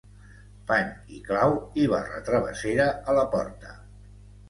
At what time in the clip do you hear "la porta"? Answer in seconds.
3.21-3.81